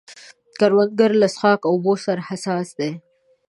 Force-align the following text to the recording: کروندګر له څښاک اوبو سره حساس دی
کروندګر 0.59 1.11
له 1.21 1.27
څښاک 1.35 1.61
اوبو 1.71 1.93
سره 2.05 2.21
حساس 2.29 2.67
دی 2.79 2.91